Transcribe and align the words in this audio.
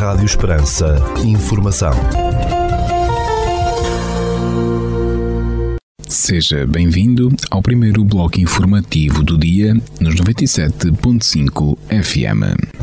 Rádio 0.00 0.24
Esperança. 0.24 0.96
Informação. 1.22 1.92
Seja 6.08 6.66
bem-vindo 6.66 7.28
ao 7.50 7.60
primeiro 7.60 8.02
bloco 8.02 8.40
informativo 8.40 9.22
do 9.22 9.36
dia 9.36 9.74
nos 10.00 10.14
97.5 10.14 11.76
FM. 12.02 12.80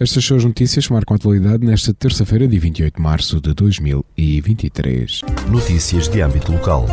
Estas 0.00 0.24
são 0.24 0.36
as 0.36 0.44
notícias 0.44 0.88
que 0.88 0.92
marcam 0.92 1.14
a 1.14 1.16
atualidade 1.16 1.64
nesta 1.64 1.94
terça-feira, 1.94 2.48
dia 2.48 2.58
28 2.58 2.96
de 2.96 3.00
março 3.00 3.40
de 3.40 3.54
2023. 3.54 5.20
Notícias 5.52 6.08
de 6.08 6.20
âmbito 6.20 6.50
local. 6.50 6.88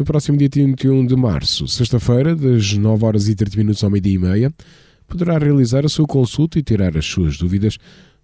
No 0.00 0.04
próximo 0.06 0.38
dia 0.38 0.48
21 0.48 1.04
de 1.04 1.14
março, 1.14 1.68
sexta-feira, 1.68 2.34
das 2.34 2.72
9 2.72 3.04
horas 3.04 3.28
e 3.28 3.34
30 3.34 3.58
minutos 3.58 3.84
ao 3.84 3.90
meio-dia 3.90 4.14
e 4.14 4.18
meia, 4.18 4.50
poderá 5.06 5.36
realizar 5.36 5.84
a 5.84 5.90
sua 5.90 6.06
consulta 6.06 6.58
e 6.58 6.62
tirar 6.62 6.96
as 6.96 7.04
suas 7.04 7.36
dúvidas 7.36 7.76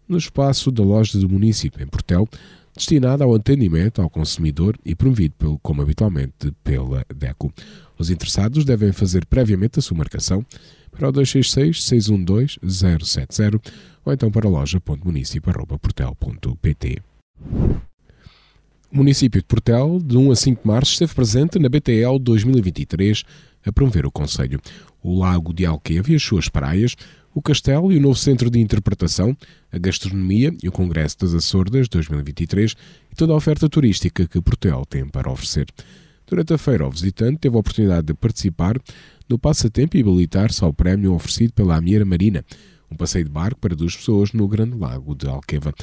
no 0.08 0.16
espaço 0.16 0.72
da 0.72 0.82
loja 0.82 1.18
do 1.18 1.28
município 1.28 1.84
em 1.84 1.86
Portel, 1.86 2.26
destinada 2.74 3.24
ao 3.24 3.34
atendimento 3.34 4.00
ao 4.00 4.08
consumidor 4.08 4.78
e 4.86 4.94
promovido, 4.94 5.34
pelo, 5.38 5.58
como 5.58 5.82
habitualmente, 5.82 6.50
pela 6.64 7.04
DECO. 7.14 7.52
Os 7.98 8.08
interessados 8.08 8.64
devem 8.64 8.90
fazer 8.90 9.26
previamente 9.26 9.78
a 9.78 9.82
sua 9.82 9.98
marcação 9.98 10.42
para 10.90 11.10
o 11.10 11.12
266-612-070 11.12 13.60
ou 14.02 14.14
então 14.14 14.30
para 14.30 14.48
loja.municipio.portel.pt. 14.48 17.02
O 18.92 18.98
município 18.98 19.40
de 19.40 19.46
Portel, 19.46 19.98
de 20.02 20.16
1 20.16 20.30
a 20.30 20.36
5 20.36 20.62
de 20.62 20.66
março, 20.66 20.92
esteve 20.92 21.12
presente 21.12 21.58
na 21.58 21.68
BTL 21.68 22.18
2023 22.20 23.24
a 23.64 23.72
promover 23.72 24.06
o 24.06 24.12
Conselho. 24.12 24.60
O 25.02 25.18
Lago 25.18 25.52
de 25.52 25.66
Alqueva 25.66 26.12
e 26.12 26.14
as 26.14 26.22
suas 26.22 26.48
praias, 26.48 26.94
o 27.34 27.42
Castelo 27.42 27.92
e 27.92 27.98
o 27.98 28.00
novo 28.00 28.14
Centro 28.14 28.48
de 28.48 28.60
Interpretação, 28.60 29.36
a 29.72 29.78
Gastronomia 29.78 30.54
e 30.62 30.68
o 30.68 30.72
Congresso 30.72 31.18
das 31.18 31.34
Açordas 31.34 31.88
2023 31.88 32.76
e 33.10 33.14
toda 33.16 33.32
a 33.32 33.36
oferta 33.36 33.68
turística 33.68 34.26
que 34.26 34.40
Portel 34.40 34.84
tem 34.88 35.06
para 35.06 35.30
oferecer. 35.30 35.66
Durante 36.24 36.54
a 36.54 36.58
feira, 36.58 36.86
o 36.86 36.90
visitante 36.90 37.38
teve 37.38 37.56
a 37.56 37.60
oportunidade 37.60 38.06
de 38.06 38.14
participar 38.14 38.80
no 39.28 39.38
passatempo 39.38 39.96
e 39.96 40.00
habilitar-se 40.00 40.62
ao 40.62 40.72
prémio 40.72 41.12
oferecido 41.12 41.52
pela 41.52 41.76
Amiera 41.76 42.04
Marina, 42.04 42.44
um 42.90 42.96
passeio 42.96 43.24
de 43.24 43.30
barco 43.30 43.60
para 43.60 43.74
duas 43.74 43.96
pessoas 43.96 44.32
no 44.32 44.46
Grande 44.46 44.76
Lago 44.76 45.14
de 45.14 45.26
Alqueva. 45.26 45.74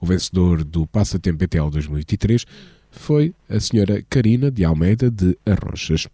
O 0.00 0.06
vencedor 0.06 0.64
do 0.64 0.86
Passatempo 0.86 1.38
BTL 1.38 1.70
2023 1.70 2.46
foi 2.90 3.34
a 3.48 3.60
senhora 3.60 4.02
Karina 4.08 4.50
de 4.50 4.64
Almeida 4.64 5.10
de 5.10 5.36
Arrochas. 5.46 6.08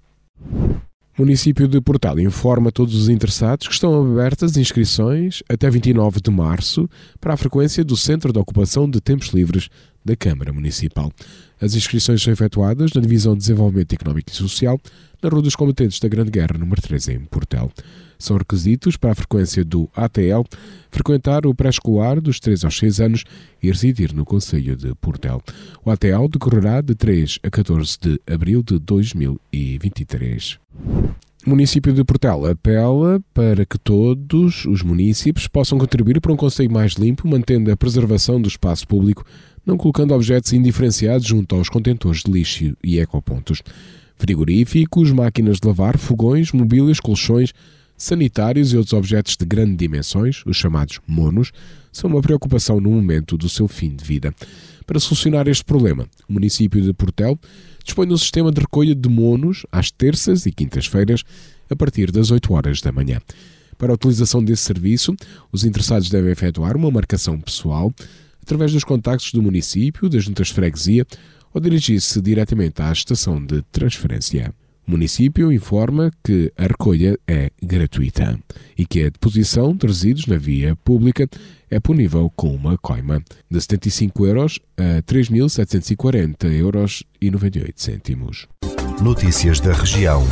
O 1.18 1.22
município 1.22 1.66
de 1.66 1.80
Portal 1.80 2.20
informa 2.20 2.70
todos 2.70 2.94
os 2.94 3.08
interessados 3.08 3.66
que 3.66 3.72
estão 3.72 4.12
abertas 4.12 4.56
inscrições 4.56 5.42
até 5.48 5.70
29 5.70 6.20
de 6.20 6.30
março 6.30 6.90
para 7.18 7.32
a 7.32 7.36
frequência 7.36 7.82
do 7.82 7.96
Centro 7.96 8.32
de 8.32 8.38
Ocupação 8.38 8.90
de 8.90 9.00
Tempos 9.00 9.28
Livres 9.28 9.70
da 10.04 10.14
Câmara 10.14 10.52
Municipal. 10.52 11.10
As 11.60 11.74
inscrições 11.74 12.22
são 12.22 12.32
efetuadas 12.32 12.92
na 12.92 13.00
Divisão 13.00 13.32
de 13.32 13.40
Desenvolvimento 13.40 13.94
Económico 13.94 14.30
e 14.30 14.34
Social, 14.34 14.78
na 15.22 15.30
Rua 15.30 15.40
dos 15.40 15.56
Combatentes 15.56 15.98
da 15.98 16.08
Grande 16.08 16.30
Guerra, 16.30 16.58
número 16.58 16.82
13, 16.82 17.14
em 17.14 17.20
Portel. 17.20 17.70
São 18.18 18.36
requisitos 18.36 18.96
para 18.96 19.12
a 19.12 19.14
frequência 19.14 19.64
do 19.64 19.88
ATL 19.94 20.42
frequentar 20.90 21.46
o 21.46 21.54
pré-escolar 21.54 22.20
dos 22.20 22.40
3 22.40 22.64
aos 22.64 22.78
6 22.78 23.00
anos 23.00 23.24
e 23.62 23.68
residir 23.68 24.14
no 24.14 24.24
Conselho 24.24 24.76
de 24.76 24.94
Portel. 24.96 25.42
O 25.84 25.90
ATL 25.90 26.28
decorrerá 26.30 26.80
de 26.80 26.94
3 26.94 27.38
a 27.42 27.50
14 27.50 27.98
de 28.00 28.20
abril 28.26 28.62
de 28.62 28.78
2023. 28.78 30.58
O 31.46 31.50
município 31.50 31.92
de 31.92 32.02
Portel 32.02 32.44
apela 32.46 33.20
para 33.32 33.64
que 33.64 33.78
todos 33.78 34.64
os 34.64 34.82
municípios 34.82 35.46
possam 35.46 35.78
contribuir 35.78 36.20
para 36.20 36.32
um 36.32 36.36
conselho 36.36 36.72
mais 36.72 36.94
limpo, 36.94 37.28
mantendo 37.28 37.70
a 37.70 37.76
preservação 37.76 38.40
do 38.40 38.48
espaço 38.48 38.86
público, 38.88 39.24
não 39.66 39.76
colocando 39.76 40.14
objetos 40.14 40.52
indiferenciados 40.52 41.26
junto 41.26 41.56
aos 41.56 41.68
contentores 41.68 42.22
de 42.22 42.30
lixo 42.30 42.76
e 42.82 43.00
ecopontos. 43.00 43.62
Frigoríficos, 44.16 45.10
máquinas 45.10 45.58
de 45.58 45.66
lavar, 45.66 45.98
fogões, 45.98 46.52
mobílias, 46.52 47.00
colchões, 47.00 47.52
sanitários 47.98 48.72
e 48.72 48.76
outros 48.76 48.92
objetos 48.92 49.36
de 49.36 49.44
grandes 49.44 49.76
dimensões, 49.76 50.42
os 50.46 50.56
chamados 50.56 51.00
monos, 51.06 51.50
são 51.92 52.08
uma 52.08 52.20
preocupação 52.20 52.80
no 52.80 52.90
momento 52.90 53.36
do 53.36 53.48
seu 53.48 53.66
fim 53.66 53.94
de 53.94 54.04
vida. 54.04 54.32
Para 54.86 55.00
solucionar 55.00 55.48
este 55.48 55.64
problema, 55.64 56.06
o 56.28 56.32
município 56.32 56.80
de 56.80 56.92
Portel 56.92 57.38
dispõe 57.84 58.06
de 58.06 58.14
um 58.14 58.18
sistema 58.18 58.52
de 58.52 58.60
recolha 58.60 58.94
de 58.94 59.08
monos 59.08 59.66
às 59.72 59.90
terças 59.90 60.46
e 60.46 60.52
quintas-feiras, 60.52 61.24
a 61.68 61.74
partir 61.74 62.12
das 62.12 62.30
8 62.30 62.52
horas 62.52 62.80
da 62.80 62.92
manhã. 62.92 63.20
Para 63.76 63.92
a 63.92 63.94
utilização 63.94 64.42
desse 64.42 64.62
serviço, 64.62 65.14
os 65.50 65.64
interessados 65.64 66.08
devem 66.08 66.30
efetuar 66.30 66.76
uma 66.76 66.90
marcação 66.90 67.38
pessoal 67.40 67.92
através 68.46 68.72
dos 68.72 68.84
contactos 68.84 69.32
do 69.32 69.42
município, 69.42 70.08
das 70.08 70.24
juntas 70.24 70.46
de 70.48 70.54
freguesia 70.54 71.04
ou 71.52 71.60
dirigir-se 71.60 72.22
diretamente 72.22 72.80
à 72.80 72.92
estação 72.92 73.44
de 73.44 73.60
transferência. 73.72 74.54
O 74.86 74.92
município 74.92 75.52
informa 75.52 76.12
que 76.22 76.52
a 76.56 76.62
recolha 76.62 77.18
é 77.26 77.50
gratuita 77.60 78.38
e 78.78 78.86
que 78.86 79.02
a 79.02 79.10
deposição 79.10 79.74
de 79.74 79.84
resíduos 79.84 80.26
na 80.26 80.36
via 80.36 80.76
pública 80.76 81.28
é 81.68 81.80
punível 81.80 82.30
com 82.36 82.54
uma 82.54 82.78
coima 82.78 83.20
de 83.50 83.60
75 83.60 84.26
euros 84.26 84.60
a 84.76 85.02
3.740 85.02 86.44
euros 86.52 87.02
e 87.20 87.32
98 87.32 87.82
cêntimos. 87.82 88.46
Notícias 89.02 89.58
da 89.58 89.72
região. 89.72 90.22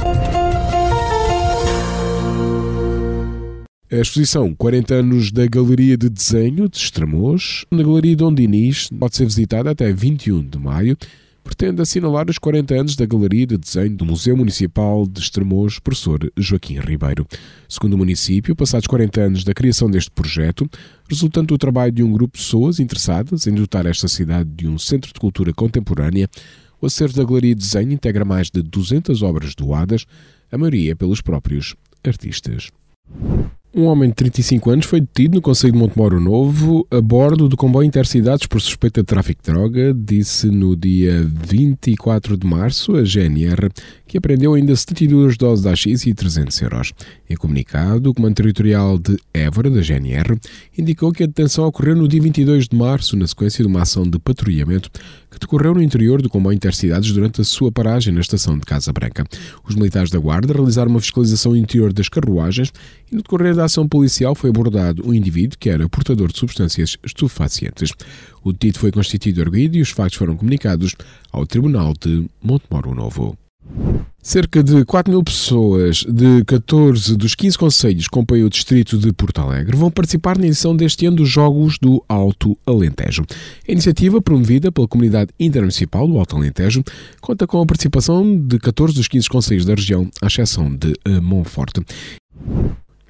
A 3.95 4.01
exposição 4.01 4.53
40 4.53 4.93
anos 4.93 5.31
da 5.31 5.47
Galeria 5.47 5.97
de 5.97 6.09
Desenho 6.09 6.69
de 6.69 6.77
Estremoz, 6.77 7.65
na 7.71 7.81
Galeria 7.81 8.17
Dom 8.17 8.35
Dinis, 8.35 8.89
pode 8.89 9.15
ser 9.15 9.25
visitada 9.25 9.71
até 9.71 9.93
21 9.93 10.49
de 10.49 10.59
maio 10.59 10.99
pretende 11.45 11.81
assinalar 11.81 12.29
os 12.29 12.37
40 12.37 12.75
anos 12.75 12.97
da 12.97 13.07
Galeria 13.07 13.47
de 13.47 13.57
Desenho 13.57 13.97
do 13.97 14.05
Museu 14.05 14.37
Municipal 14.37 15.07
de 15.07 15.21
Estremoz, 15.21 15.79
professor 15.79 16.29
Joaquim 16.37 16.81
Ribeiro. 16.81 17.25
Segundo 17.69 17.95
o 17.95 17.99
município, 17.99 18.57
passados 18.57 18.89
40 18.89 19.21
anos 19.21 19.45
da 19.45 19.55
criação 19.55 19.89
deste 19.89 20.11
projeto, 20.11 20.69
resultante 21.09 21.47
do 21.47 21.59
trabalho 21.59 21.93
de 21.93 22.03
um 22.03 22.11
grupo 22.11 22.37
de 22.37 22.43
pessoas 22.43 22.81
interessadas 22.81 23.47
em 23.47 23.55
dotar 23.55 23.87
esta 23.87 24.09
cidade 24.09 24.51
de 24.57 24.67
um 24.67 24.77
centro 24.77 25.13
de 25.13 25.21
cultura 25.21 25.55
contemporânea, 25.55 26.29
o 26.81 26.87
acervo 26.87 27.15
da 27.15 27.23
Galeria 27.23 27.55
de 27.55 27.61
Desenho 27.61 27.93
integra 27.93 28.25
mais 28.25 28.51
de 28.51 28.61
200 28.61 29.23
obras 29.23 29.55
doadas, 29.55 30.05
a 30.51 30.59
maioria 30.59 30.97
pelos 30.97 31.21
próprios 31.21 31.77
artistas. 32.03 32.73
Um 33.77 33.87
homem 33.87 34.09
de 34.09 34.15
35 34.15 34.71
anos 34.71 34.87
foi 34.87 35.01
detido 35.01 35.35
no 35.35 35.43
Conselho 35.43 35.73
de 35.73 35.79
Montemoro 35.81 36.21
Novo 36.21 36.87
a 36.93 37.01
bordo 37.01 37.49
do 37.49 37.57
comboio 37.57 37.85
Intercidades 37.85 38.47
por 38.47 38.61
suspeita 38.61 39.01
de 39.01 39.07
tráfico 39.07 39.43
de 39.43 39.53
droga, 39.53 39.93
disse 39.93 40.47
no 40.47 40.77
dia 40.77 41.29
24 41.29 42.37
de 42.37 42.47
março 42.47 42.95
a 42.95 43.03
GNR, 43.03 43.69
que 44.07 44.17
apreendeu 44.17 44.55
ainda 44.55 44.77
72 44.77 45.37
doses 45.37 45.65
de 45.65 45.69
AX 45.71 46.07
e 46.07 46.15
300 46.15 46.63
euros. 46.63 46.93
Em 47.29 47.37
comunicado, 47.37 48.11
o 48.11 48.15
Comando 48.15 48.35
Territorial 48.35 48.99
de 48.99 49.17
Évora, 49.33 49.71
da 49.71 49.81
GNR, 49.81 50.39
indicou 50.77 51.11
que 51.11 51.25
a 51.25 51.27
detenção 51.27 51.65
ocorreu 51.65 51.97
no 51.97 52.07
dia 52.07 52.21
22 52.21 52.69
de 52.69 52.77
março, 52.77 53.17
na 53.17 53.27
sequência 53.27 53.65
de 53.65 53.69
uma 53.69 53.81
ação 53.83 54.03
de 54.03 54.19
patrulhamento 54.19 54.91
que 55.31 55.39
decorreu 55.39 55.75
no 55.75 55.83
interior 55.83 56.21
do 56.21 56.29
comboio 56.29 56.55
Intercidades 56.55 57.13
durante 57.13 57.41
a 57.41 57.45
sua 57.45 57.73
paragem 57.73 58.13
na 58.13 58.21
estação 58.21 58.59
de 58.59 58.67
Casa 58.67 58.93
Branca. 58.93 59.25
Os 59.67 59.75
militares 59.75 60.11
da 60.11 60.19
Guarda 60.19 60.53
realizaram 60.53 60.91
uma 60.91 61.01
fiscalização 61.01 61.57
interior 61.57 61.93
das 61.93 62.09
carruagens 62.09 62.71
e 63.11 63.17
no 63.17 63.23
decorrer 63.23 63.55
da 63.55 63.65
ação 63.65 63.89
policial 63.89 64.35
foi 64.35 64.51
abordado 64.51 65.03
um 65.09 65.15
indivíduo 65.15 65.59
que 65.59 65.71
era 65.71 65.89
portador 65.89 66.31
de 66.31 66.39
substâncias 66.39 66.97
estupefacientes. 67.03 67.91
O 68.43 68.53
detido 68.53 68.79
foi 68.79 68.93
constituído 68.93 69.41
arguido 69.41 69.79
e 69.79 69.81
os 69.81 69.91
factos 69.91 70.19
foram 70.19 70.37
comunicados 70.37 70.95
ao 71.33 71.47
Tribunal 71.47 71.95
de 71.99 72.27
Montemoro 72.43 72.95
Novo. 72.95 73.37
Cerca 74.23 74.63
de 74.63 74.87
4 74.87 75.13
mil 75.13 75.23
pessoas 75.23 75.99
de 76.09 76.43
14 76.47 77.15
dos 77.15 77.35
15 77.35 77.59
conselhos 77.59 78.05
que 78.05 78.11
compõem 78.11 78.43
o 78.43 78.49
distrito 78.49 78.97
de 78.97 79.13
Porto 79.13 79.39
Alegre 79.41 79.77
vão 79.77 79.91
participar 79.91 80.39
na 80.39 80.47
edição 80.47 80.75
deste 80.75 81.05
ano 81.05 81.19
dos 81.19 81.29
Jogos 81.29 81.79
do 81.79 82.03
Alto 82.09 82.57
Alentejo. 82.67 83.23
A 83.69 83.71
iniciativa, 83.71 84.23
promovida 84.23 84.73
pela 84.73 84.89
Comunidade 84.89 85.31
Intermunicipal 85.39 86.09
do 86.09 86.19
Alto 86.19 86.37
Alentejo, 86.37 86.83
conta 87.21 87.47
com 87.47 87.61
a 87.61 87.67
participação 87.67 88.39
de 88.39 88.59
14 88.59 88.95
dos 88.95 89.09
15 89.09 89.29
conselhos 89.29 89.67
da 89.67 89.75
região, 89.75 90.09
à 90.23 90.27
exceção 90.27 90.75
de 90.75 90.95
Monforte. 91.21 91.83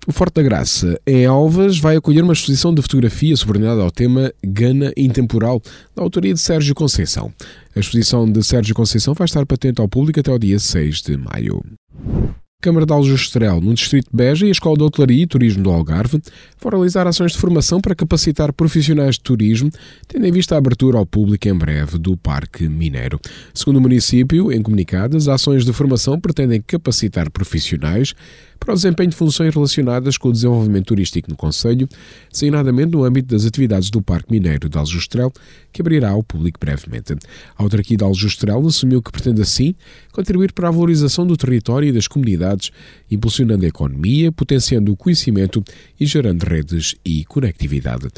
O 0.06 0.12
Forte 0.12 0.34
da 0.34 0.42
Graça, 0.42 1.00
em 1.06 1.24
Alvas, 1.24 1.78
vai 1.78 1.96
acolher 1.96 2.22
uma 2.22 2.34
exposição 2.34 2.74
de 2.74 2.82
fotografia 2.82 3.34
subordinada 3.34 3.80
ao 3.80 3.90
tema 3.90 4.30
Gana 4.44 4.92
Intemporal, 4.98 5.62
da 5.96 6.02
autoria 6.02 6.34
de 6.34 6.40
Sérgio 6.40 6.74
Conceição. 6.74 7.32
A 7.74 7.80
exposição 7.80 8.30
de 8.30 8.42
Sérgio 8.42 8.74
Conceição 8.74 9.14
vai 9.14 9.24
estar 9.24 9.46
patente 9.46 9.80
ao 9.80 9.88
público 9.88 10.20
até 10.20 10.30
o 10.30 10.38
dia 10.38 10.58
6 10.58 11.00
de 11.00 11.16
maio. 11.16 11.62
Câmara 12.60 12.86
de 12.86 12.92
Aljustrel, 12.92 13.60
no 13.60 13.74
Distrito 13.74 14.10
de 14.10 14.16
Beja, 14.16 14.46
e 14.46 14.48
a 14.48 14.52
Escola 14.52 14.76
de 14.76 14.82
Hotelaria 14.84 15.22
e 15.22 15.26
Turismo 15.26 15.62
do 15.62 15.70
Algarve 15.70 16.20
vão 16.60 16.70
realizar 16.70 17.06
ações 17.06 17.32
de 17.32 17.38
formação 17.38 17.78
para 17.80 17.94
capacitar 17.94 18.52
profissionais 18.54 19.16
de 19.16 19.20
turismo, 19.20 19.70
tendo 20.08 20.26
em 20.26 20.32
vista 20.32 20.54
a 20.54 20.58
abertura 20.58 20.98
ao 20.98 21.04
público 21.04 21.46
em 21.46 21.54
breve 21.54 21.98
do 21.98 22.16
Parque 22.16 22.66
Mineiro. 22.66 23.20
Segundo 23.52 23.76
o 23.76 23.80
município, 23.82 24.50
em 24.50 24.62
comunicadas, 24.62 25.28
as 25.28 25.34
ações 25.42 25.64
de 25.64 25.74
formação 25.74 26.18
pretendem 26.18 26.62
capacitar 26.62 27.30
profissionais 27.30 28.14
para 28.58 28.72
o 28.72 28.74
desempenho 28.74 29.10
de 29.10 29.16
funções 29.16 29.54
relacionadas 29.54 30.16
com 30.16 30.28
o 30.28 30.32
desenvolvimento 30.32 30.86
turístico 30.86 31.30
no 31.30 31.36
Conselho, 31.36 31.88
designadamente 32.30 32.92
no 32.92 33.04
âmbito 33.04 33.34
das 33.34 33.44
atividades 33.44 33.90
do 33.90 34.00
Parque 34.00 34.32
Mineiro 34.32 34.68
de 34.68 34.78
Aljustrel, 34.78 35.32
que 35.72 35.82
abrirá 35.82 36.10
ao 36.10 36.22
público 36.22 36.58
brevemente. 36.58 37.14
A 37.56 37.62
autarquia 37.62 37.96
de 37.96 38.04
Aljustrel 38.04 38.66
assumiu 38.66 39.02
que 39.02 39.12
pretende, 39.12 39.42
assim, 39.42 39.74
contribuir 40.12 40.52
para 40.52 40.68
a 40.68 40.70
valorização 40.70 41.26
do 41.26 41.36
território 41.36 41.88
e 41.88 41.92
das 41.92 42.06
comunidades, 42.06 42.70
impulsionando 43.10 43.64
a 43.64 43.68
economia, 43.68 44.32
potenciando 44.32 44.92
o 44.92 44.96
conhecimento 44.96 45.62
e 45.98 46.06
gerando 46.06 46.42
redes 46.44 46.94
e 47.04 47.24
conectividade. 47.24 48.08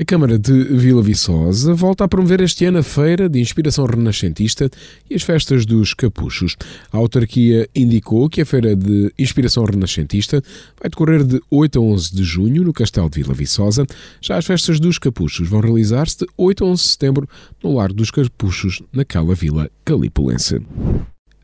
A 0.00 0.04
Câmara 0.04 0.38
de 0.38 0.52
Vila 0.52 1.02
Viçosa 1.02 1.74
volta 1.74 2.04
a 2.04 2.08
promover 2.08 2.40
este 2.40 2.64
ano 2.64 2.78
a 2.78 2.82
Feira 2.84 3.28
de 3.28 3.40
Inspiração 3.40 3.84
Renascentista 3.84 4.70
e 5.10 5.16
as 5.16 5.24
Festas 5.24 5.66
dos 5.66 5.92
Capuchos. 5.92 6.54
A 6.92 6.98
autarquia 6.98 7.68
indicou 7.74 8.28
que 8.28 8.40
a 8.40 8.46
Feira 8.46 8.76
de 8.76 9.12
Inspiração 9.18 9.64
Renascentista 9.64 10.40
vai 10.80 10.88
decorrer 10.88 11.24
de 11.24 11.40
8 11.50 11.80
a 11.80 11.82
11 11.82 12.14
de 12.14 12.22
junho 12.22 12.62
no 12.62 12.72
Castelo 12.72 13.10
de 13.10 13.20
Vila 13.20 13.34
Viçosa. 13.34 13.84
Já 14.20 14.36
as 14.36 14.46
Festas 14.46 14.78
dos 14.78 14.98
Capuchos 14.98 15.48
vão 15.48 15.58
realizar-se 15.58 16.18
de 16.18 16.26
8 16.36 16.62
a 16.62 16.66
11 16.68 16.80
de 16.80 16.88
setembro 16.90 17.28
no 17.60 17.74
Largo 17.74 17.94
dos 17.94 18.12
Capuchos, 18.12 18.80
naquela 18.92 19.34
vila 19.34 19.68
calipulense. 19.84 20.60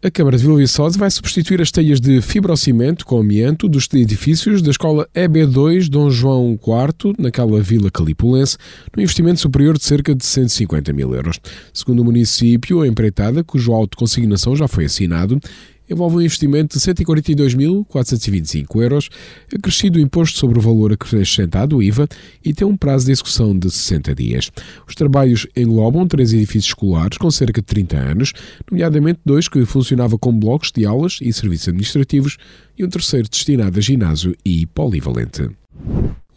A 0.05 0.11
Câmara 0.11 0.37
de 0.37 0.43
Vila 0.43 0.59
Viçosa 0.59 0.99
vai 0.99 1.11
substituir 1.11 1.63
as 1.63 1.71
telhas 1.71 1.99
de 1.99 2.21
fibrocimento 2.21 3.07
com 3.07 3.19
amianto 3.19 3.67
dos 3.67 3.89
edifícios 3.95 4.61
da 4.61 4.71
Escola 4.71 5.09
EB2 5.15 5.89
Dom 5.89 6.11
João 6.11 6.59
IV, 6.63 7.15
naquela 7.19 7.59
vila 7.63 7.91
calipulense, 7.91 8.59
num 8.95 9.03
investimento 9.03 9.41
superior 9.41 9.79
de 9.79 9.85
cerca 9.85 10.15
de 10.15 10.23
150 10.23 10.93
mil 10.93 11.15
euros. 11.15 11.41
Segundo 11.73 12.01
o 12.01 12.05
município, 12.05 12.83
a 12.83 12.87
empreitada, 12.87 13.43
cujo 13.43 13.73
auto 13.73 13.93
de 13.93 13.97
consignação 13.97 14.55
já 14.55 14.69
foi 14.69 14.85
assinado, 14.85 15.41
envolve 15.89 16.17
um 16.17 16.21
investimento 16.21 16.79
de 16.79 16.85
142.425 16.85 18.83
euros, 18.83 19.09
acrescido 19.55 19.99
o 19.99 20.03
imposto 20.03 20.39
sobre 20.39 20.59
o 20.59 20.63
valor 20.63 20.93
acrescentado, 20.93 21.77
o 21.77 21.83
IVA, 21.83 22.09
e 22.45 22.53
tem 22.53 22.67
um 22.67 22.77
prazo 22.77 23.07
de 23.07 23.13
execução 23.13 23.57
de 23.59 23.71
60 23.71 24.15
dias. 24.15 24.51
Os 24.89 24.95
trabalhos 24.95 25.47
englobam 25.57 26.07
três 26.07 26.33
edifícios 26.33 26.67
escolares 26.67 27.19
com 27.19 27.31
cerca 27.31 27.61
de 27.61 27.67
30 27.67 27.97
anos, 27.97 28.33
nomeadamente 28.71 29.21
dois 29.25 29.49
que 29.49 29.65
funcionavam 29.65 30.19
como 30.19 30.39
blocos 30.39 30.73
de 30.73 30.85
aulas 30.87 31.19
e 31.21 31.33
serviços 31.33 31.69
administrativos 31.69 32.37
e 32.79 32.85
um 32.85 32.89
terceiro 32.89 33.29
destinado 33.29 33.79
a 33.79 33.83
ginásio 33.83 34.35
e 34.45 34.67
polivalente. 34.67 35.49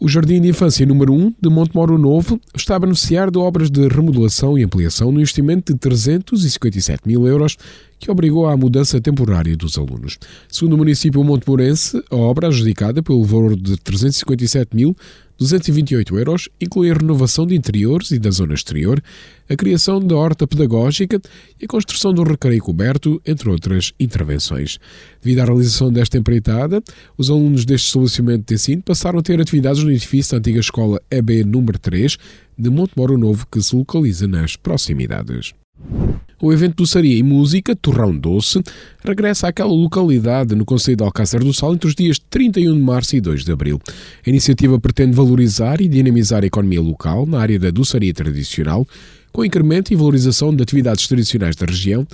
O 0.00 0.06
Jardim 0.06 0.40
de 0.40 0.46
Infância 0.46 0.86
número 0.86 1.12
1 1.12 1.34
de 1.40 1.50
Montemoro 1.50 1.98
Novo 1.98 2.40
está 2.54 2.76
a 2.76 2.78
beneficiar 2.78 3.32
de 3.32 3.38
obras 3.38 3.68
de 3.68 3.88
remodelação 3.88 4.56
e 4.56 4.62
ampliação 4.62 5.10
no 5.10 5.18
investimento 5.18 5.72
de 5.72 5.78
357 5.80 7.02
mil 7.04 7.26
euros, 7.26 7.56
que 7.98 8.08
obrigou 8.08 8.46
à 8.46 8.56
mudança 8.56 9.00
temporária 9.00 9.56
dos 9.56 9.76
alunos. 9.76 10.16
Segundo 10.48 10.74
o 10.74 10.78
município 10.78 11.24
montemorense, 11.24 12.00
a 12.12 12.14
obra 12.14 12.46
adjudicada 12.46 13.02
pelo 13.02 13.24
valor 13.24 13.56
de 13.56 13.76
357 13.76 14.76
mil 14.76 14.96
228 15.38 16.18
euros 16.18 16.48
inclui 16.60 16.90
a 16.90 16.94
renovação 16.94 17.46
de 17.46 17.54
interiores 17.54 18.10
e 18.10 18.18
da 18.18 18.30
zona 18.30 18.54
exterior, 18.54 19.02
a 19.48 19.56
criação 19.56 20.00
da 20.00 20.16
horta 20.16 20.46
pedagógica 20.46 21.20
e 21.60 21.64
a 21.64 21.68
construção 21.68 22.12
do 22.12 22.22
recreio 22.24 22.60
coberto, 22.60 23.22
entre 23.24 23.48
outras 23.48 23.92
intervenções. 23.98 24.78
Devido 25.22 25.40
à 25.40 25.44
realização 25.44 25.92
desta 25.92 26.18
empreitada, 26.18 26.82
os 27.16 27.30
alunos 27.30 27.64
deste 27.64 27.86
estabelecimento 27.86 28.48
de 28.48 28.54
ensino 28.54 28.82
passaram 28.82 29.20
a 29.20 29.22
ter 29.22 29.40
atividades 29.40 29.82
no 29.82 29.90
edifício 29.90 30.32
da 30.32 30.38
antiga 30.38 30.60
escola 30.60 31.00
EB 31.10 31.44
número 31.44 31.78
3 31.78 32.18
de 32.58 32.70
Montemoro 32.70 33.16
Novo, 33.16 33.46
que 33.50 33.62
se 33.62 33.76
localiza 33.76 34.26
nas 34.26 34.56
proximidades. 34.56 35.54
O 36.40 36.52
evento 36.52 36.76
Doçaria 36.76 37.16
e 37.16 37.22
Música, 37.22 37.74
Torrão 37.74 38.16
Doce, 38.16 38.62
regressa 39.04 39.48
àquela 39.48 39.72
localidade 39.72 40.54
no 40.54 40.64
Conselho 40.64 40.96
de 40.96 41.02
Alcácer 41.02 41.42
do 41.42 41.52
Sal 41.52 41.74
entre 41.74 41.88
os 41.88 41.96
dias 41.96 42.18
31 42.30 42.74
de 42.74 42.80
março 42.80 43.16
e 43.16 43.20
2 43.20 43.44
de 43.44 43.50
abril. 43.50 43.80
A 44.24 44.30
iniciativa 44.30 44.78
pretende 44.78 45.16
valorizar 45.16 45.80
e 45.80 45.88
dinamizar 45.88 46.44
a 46.44 46.46
economia 46.46 46.80
local 46.80 47.26
na 47.26 47.40
área 47.40 47.58
da 47.58 47.70
doçaria 47.70 48.14
tradicional, 48.14 48.86
com 49.32 49.44
incremento 49.44 49.92
e 49.92 49.96
valorização 49.96 50.54
de 50.54 50.62
atividades 50.62 51.08
tradicionais 51.08 51.56
da 51.56 51.66
região, 51.66 52.06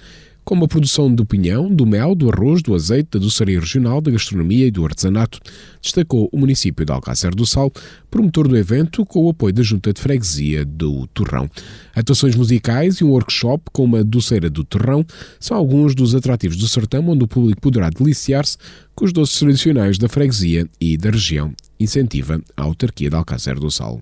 como 0.44 0.64
a 0.64 0.68
produção 0.68 1.12
do 1.12 1.24
pinhão, 1.24 1.68
do 1.68 1.86
mel, 1.86 2.14
do 2.14 2.30
arroz, 2.30 2.62
do 2.62 2.74
azeite, 2.74 3.10
da 3.12 3.18
doçaria 3.18 3.58
regional, 3.58 4.00
da 4.00 4.10
gastronomia 4.10 4.66
e 4.66 4.70
do 4.70 4.84
artesanato, 4.84 5.40
destacou 5.80 6.28
o 6.30 6.38
município 6.38 6.84
de 6.84 6.92
Alcácer 6.92 7.34
do 7.34 7.46
Sal, 7.46 7.72
promotor 8.10 8.46
do 8.46 8.56
evento, 8.56 9.04
com 9.06 9.24
o 9.24 9.30
apoio 9.30 9.52
da 9.52 9.62
Junta 9.62 9.92
de 9.92 10.00
Freguesia 10.00 10.64
do 10.64 11.06
Torrão. 11.08 11.48
Atuações 11.94 12.36
musicais 12.36 12.96
e 12.96 13.04
um 13.04 13.10
workshop 13.10 13.64
com 13.72 13.84
uma 13.84 14.04
doceira 14.04 14.50
do 14.50 14.64
Torrão 14.64 15.04
são 15.40 15.56
alguns 15.56 15.94
dos 15.94 16.14
atrativos 16.14 16.56
do 16.56 16.68
sertão, 16.68 17.08
onde 17.08 17.24
o 17.24 17.28
público 17.28 17.60
poderá 17.60 17.88
deliciar-se 17.88 18.58
com 18.94 19.04
os 19.04 19.12
doces 19.12 19.38
tradicionais 19.38 19.98
da 19.98 20.08
freguesia 20.08 20.68
e 20.80 20.96
da 20.96 21.10
região. 21.10 21.52
Incentiva 21.80 22.40
a 22.56 22.62
autarquia 22.62 23.10
de 23.10 23.16
Alcácer 23.16 23.58
do 23.58 23.70
Sal. 23.70 24.00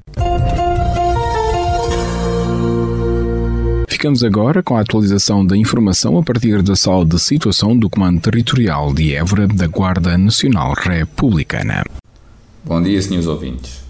Ficamos 4.02 4.24
agora 4.24 4.64
com 4.64 4.76
a 4.76 4.80
atualização 4.80 5.46
da 5.46 5.56
informação 5.56 6.18
a 6.18 6.24
partir 6.24 6.60
da 6.60 6.74
sala 6.74 7.06
de 7.06 7.20
situação 7.20 7.78
do 7.78 7.88
Comando 7.88 8.20
Territorial 8.20 8.92
de 8.92 9.14
Évora 9.14 9.46
da 9.46 9.68
Guarda 9.68 10.18
Nacional 10.18 10.72
Republicana. 10.72 11.84
Bom 12.64 12.82
dia, 12.82 13.00
senhores 13.00 13.28
ouvintes. 13.28 13.84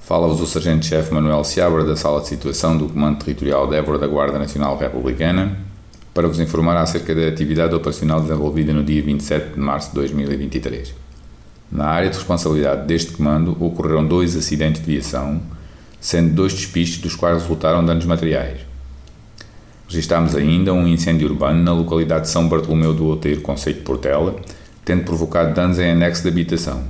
Fala-vos 0.00 0.40
o 0.40 0.46
Sargento-Chefe 0.46 1.12
Manuel 1.12 1.44
Seabra 1.44 1.84
da 1.84 1.94
Sala 1.94 2.22
de 2.22 2.28
Situação 2.28 2.78
do 2.78 2.88
Comando 2.88 3.18
Territorial 3.18 3.66
de 3.66 3.76
Évora 3.76 3.98
da 3.98 4.06
Guarda 4.06 4.38
Nacional 4.38 4.78
Republicana 4.78 5.58
para 6.14 6.26
vos 6.26 6.40
informar 6.40 6.78
acerca 6.78 7.14
da 7.14 7.28
atividade 7.28 7.74
operacional 7.74 8.22
desenvolvida 8.22 8.72
no 8.72 8.82
dia 8.82 9.02
27 9.02 9.52
de 9.52 9.60
março 9.60 9.90
de 9.90 9.96
2023. 9.96 10.94
Na 11.70 11.88
área 11.88 12.08
de 12.08 12.16
responsabilidade 12.16 12.86
deste 12.86 13.12
comando 13.12 13.54
ocorreram 13.62 14.06
dois 14.06 14.34
acidentes 14.34 14.80
de 14.80 14.90
viação, 14.90 15.42
sendo 16.00 16.32
dois 16.32 16.54
despistes 16.54 17.02
dos 17.02 17.14
quais 17.14 17.42
resultaram 17.42 17.84
danos 17.84 18.06
materiais. 18.06 18.65
Registámos 19.88 20.34
ainda 20.34 20.72
um 20.72 20.86
incêndio 20.86 21.28
urbano 21.28 21.62
na 21.62 21.72
localidade 21.72 22.22
de 22.22 22.30
São 22.30 22.48
Bartolomeu 22.48 22.92
do 22.92 23.06
Outeiro, 23.06 23.40
Conceito 23.40 23.78
de 23.78 23.84
Portela, 23.84 24.36
tendo 24.84 25.04
provocado 25.04 25.54
danos 25.54 25.78
em 25.78 25.90
anexo 25.90 26.22
de 26.22 26.28
habitação. 26.28 26.82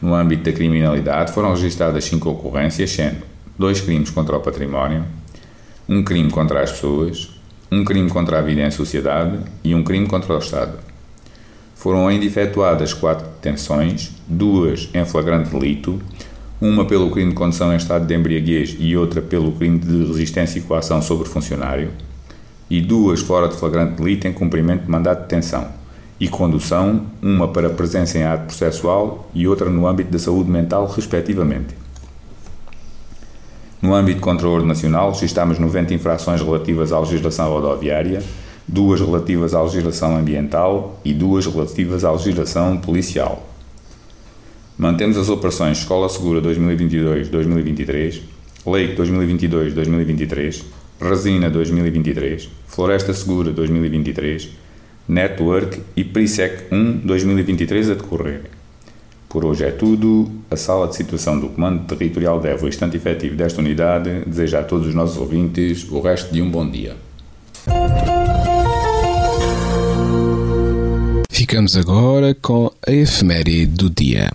No 0.00 0.14
âmbito 0.14 0.44
da 0.44 0.52
criminalidade 0.52 1.32
foram 1.32 1.50
registradas 1.50 2.04
cinco 2.04 2.30
ocorrências, 2.30 2.90
sendo 2.90 3.22
dois 3.58 3.80
crimes 3.80 4.10
contra 4.10 4.36
o 4.36 4.40
património, 4.40 5.04
um 5.88 6.02
crime 6.02 6.30
contra 6.30 6.62
as 6.62 6.70
pessoas, 6.70 7.30
um 7.70 7.84
crime 7.84 8.08
contra 8.08 8.38
a 8.38 8.42
vida 8.42 8.62
em 8.62 8.70
sociedade 8.70 9.38
e 9.62 9.74
um 9.74 9.82
crime 9.82 10.06
contra 10.06 10.34
o 10.34 10.38
Estado. 10.38 10.78
Foram 11.74 12.06
ainda 12.06 12.24
efetuadas 12.24 12.94
quatro 12.94 13.26
detenções, 13.26 14.10
duas 14.28 14.88
em 14.94 15.04
flagrante 15.04 15.50
delito, 15.50 16.00
uma 16.60 16.84
pelo 16.84 17.10
crime 17.10 17.30
de 17.30 17.36
condução 17.36 17.72
em 17.72 17.76
estado 17.76 18.06
de 18.06 18.14
embriaguez 18.14 18.76
e 18.78 18.94
outra 18.96 19.22
pelo 19.22 19.52
crime 19.52 19.78
de 19.78 20.04
resistência 20.04 20.58
e 20.58 20.62
coação 20.62 21.00
sobre 21.00 21.26
funcionário, 21.26 21.90
e 22.68 22.82
duas 22.82 23.20
fora 23.20 23.48
de 23.48 23.56
flagrante 23.56 24.00
delito 24.00 24.28
em 24.28 24.32
cumprimento 24.32 24.84
de 24.84 24.90
mandato 24.90 25.22
de 25.22 25.24
detenção 25.24 25.80
e 26.20 26.28
condução, 26.28 27.06
uma 27.22 27.48
para 27.48 27.70
presença 27.70 28.18
em 28.18 28.24
ato 28.24 28.44
processual 28.44 29.30
e 29.34 29.48
outra 29.48 29.70
no 29.70 29.86
âmbito 29.86 30.10
da 30.10 30.18
saúde 30.18 30.50
mental, 30.50 30.86
respectivamente. 30.86 31.74
No 33.80 33.94
âmbito 33.94 34.20
contra 34.20 34.46
o 34.46 34.52
ordem 34.52 34.68
nacional, 34.68 35.12
registramos 35.12 35.58
90 35.58 35.94
infrações 35.94 36.42
relativas 36.42 36.92
à 36.92 37.00
legislação 37.00 37.48
rodoviária, 37.48 38.22
duas 38.68 39.00
relativas 39.00 39.54
à 39.54 39.62
legislação 39.62 40.14
ambiental 40.14 41.00
e 41.02 41.14
duas 41.14 41.46
relativas 41.46 42.04
à 42.04 42.12
legislação 42.12 42.76
policial. 42.76 43.49
Mantemos 44.80 45.18
as 45.18 45.28
operações 45.28 45.76
Escola 45.76 46.08
Segura 46.08 46.40
2022-2023, 46.40 48.22
Leite 48.64 48.96
2022-2023, 48.96 50.62
Resina 50.98 51.50
2023, 51.50 52.48
Floresta 52.66 53.12
Segura 53.12 53.52
2023, 53.52 54.48
Network 55.06 55.82
e 55.94 56.02
PRISEC 56.02 56.72
1 56.72 57.00
2023 57.04 57.90
a 57.90 57.94
decorrer. 57.94 58.44
Por 59.28 59.44
hoje 59.44 59.64
é 59.64 59.70
tudo. 59.70 60.30
A 60.50 60.56
sala 60.56 60.88
de 60.88 60.96
situação 60.96 61.38
do 61.38 61.50
Comando 61.50 61.84
Territorial 61.84 62.40
de 62.40 62.48
Évora, 62.48 62.68
instante 62.70 62.96
efetivo 62.96 63.36
desta 63.36 63.60
unidade, 63.60 64.22
deseja 64.26 64.60
a 64.60 64.64
todos 64.64 64.86
os 64.86 64.94
nossos 64.94 65.18
ouvintes 65.18 65.86
o 65.90 66.00
resto 66.00 66.32
de 66.32 66.40
um 66.40 66.50
bom 66.50 66.66
dia. 66.66 66.96
Ficamos 71.30 71.76
agora 71.76 72.34
com 72.34 72.72
a 72.88 72.90
efeméride 72.90 73.66
do 73.66 73.90
dia. 73.90 74.30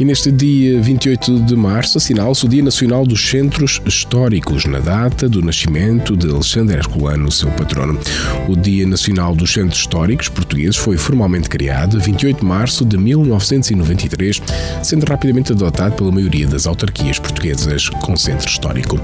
E 0.00 0.04
neste 0.04 0.32
dia 0.32 0.80
28 0.80 1.40
de 1.40 1.54
março 1.54 1.98
assinala-se 1.98 2.46
o 2.46 2.48
Dia 2.48 2.62
Nacional 2.62 3.04
dos 3.04 3.20
Centros 3.28 3.82
Históricos, 3.84 4.64
na 4.64 4.78
data 4.78 5.28
do 5.28 5.42
nascimento 5.42 6.16
de 6.16 6.26
Alexandre 6.30 6.78
Herculano, 6.78 7.30
seu 7.30 7.50
patrono. 7.50 8.00
O 8.48 8.56
Dia 8.56 8.86
Nacional 8.86 9.34
dos 9.34 9.52
Centros 9.52 9.78
Históricos 9.78 10.30
Portugueses 10.30 10.76
foi 10.76 10.96
formalmente 10.96 11.50
criado 11.50 11.98
a 11.98 12.00
28 12.00 12.38
de 12.40 12.46
março 12.46 12.82
de 12.82 12.96
1993, 12.96 14.40
sendo 14.82 15.04
rapidamente 15.04 15.52
adotado 15.52 15.96
pela 15.96 16.10
maioria 16.10 16.46
das 16.46 16.66
autarquias 16.66 17.18
portuguesas 17.18 17.90
com 17.90 18.16
centro 18.16 18.48
histórico. 18.48 18.98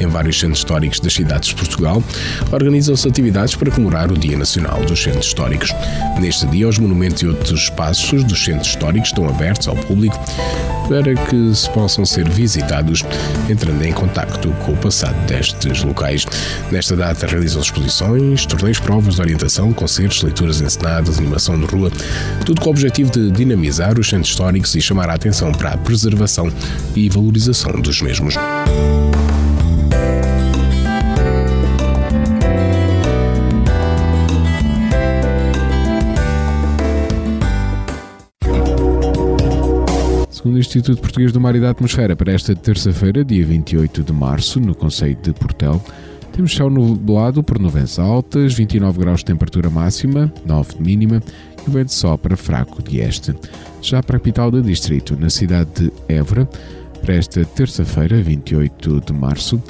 Em 0.00 0.08
vários 0.08 0.40
centros 0.40 0.58
históricos 0.58 0.98
das 0.98 1.12
cidades 1.12 1.50
de 1.50 1.54
Portugal, 1.54 2.02
organizam-se 2.50 3.06
atividades 3.06 3.54
para 3.54 3.70
comemorar 3.70 4.10
o 4.10 4.18
Dia 4.18 4.36
Nacional 4.36 4.84
dos 4.86 5.00
Centros 5.00 5.26
Históricos. 5.26 5.70
Neste 6.20 6.48
dia, 6.48 6.66
os 6.66 6.80
monumentos 6.80 7.22
e 7.22 7.28
outros 7.28 7.60
espaços 7.60 8.24
dos 8.24 8.44
centros 8.44 8.70
históricos 8.70 9.10
estão 9.10 9.28
abertos 9.28 9.68
ao 9.68 9.76
público 9.76 10.18
para 10.88 11.14
que 11.14 11.54
se 11.54 11.68
possam 11.70 12.04
ser 12.04 12.28
visitados, 12.28 13.02
entrando 13.48 13.82
em 13.82 13.92
contacto 13.92 14.50
com 14.64 14.72
o 14.72 14.76
passado 14.76 15.16
destes 15.26 15.82
locais. 15.82 16.26
Nesta 16.70 16.96
data 16.96 17.26
realizam 17.26 17.62
exposições, 17.62 18.44
torneios, 18.46 18.78
provas 18.78 19.14
de 19.14 19.20
orientação, 19.20 19.72
concertos, 19.72 20.22
leituras 20.22 20.60
encenadas, 20.60 21.18
animação 21.18 21.58
de 21.58 21.66
rua, 21.66 21.90
tudo 22.44 22.60
com 22.60 22.68
o 22.68 22.72
objetivo 22.72 23.10
de 23.10 23.30
dinamizar 23.30 23.98
os 23.98 24.08
centros 24.08 24.30
históricos 24.30 24.74
e 24.74 24.80
chamar 24.80 25.08
a 25.08 25.14
atenção 25.14 25.52
para 25.52 25.70
a 25.70 25.78
preservação 25.78 26.52
e 26.94 27.08
valorização 27.08 27.72
dos 27.80 28.02
mesmos. 28.02 28.34
Instituto 40.62 41.00
Português 41.00 41.32
do 41.32 41.40
Mar 41.40 41.56
e 41.56 41.60
da 41.60 41.70
Atmosfera, 41.70 42.14
para 42.14 42.32
esta 42.32 42.54
terça-feira, 42.54 43.24
dia 43.24 43.44
28 43.44 44.02
de 44.04 44.12
março, 44.12 44.60
no 44.60 44.74
Conselho 44.76 45.18
de 45.20 45.32
Portel, 45.32 45.82
temos 46.32 46.54
céu 46.54 46.70
nublado 46.70 47.42
por 47.42 47.58
nuvens 47.58 47.98
altas, 47.98 48.54
29 48.54 49.00
graus 49.00 49.20
de 49.20 49.26
temperatura 49.26 49.68
máxima, 49.68 50.32
9 50.46 50.76
de 50.76 50.82
mínima 50.82 51.22
e 51.66 51.68
o 51.68 51.72
vento 51.72 51.92
sopra 51.92 52.36
fraco 52.36 52.80
de 52.80 53.00
este. 53.00 53.34
Já 53.82 54.02
para 54.02 54.16
a 54.16 54.20
capital 54.20 54.50
do 54.52 54.62
distrito, 54.62 55.16
na 55.18 55.28
cidade 55.28 55.70
de 55.74 55.92
Évora, 56.08 56.48
para 57.00 57.14
esta 57.14 57.44
terça-feira, 57.44 58.22
28 58.22 59.00
de 59.00 59.12
março, 59.12 59.60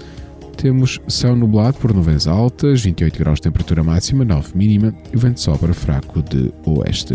temos 0.59 1.01
céu 1.09 1.35
nublado 1.35 1.79
por 1.79 1.95
nuvens 1.95 2.27
altas, 2.27 2.83
28 2.83 3.19
graus 3.19 3.39
de 3.39 3.45
temperatura 3.45 3.83
máxima, 3.83 4.25
9 4.27 4.51
mínima 4.55 4.95
e 5.11 5.17
o 5.17 5.19
vento 5.19 5.41
sopra 5.41 5.73
fraco 5.73 6.23
de 6.23 6.53
oeste. 6.67 7.15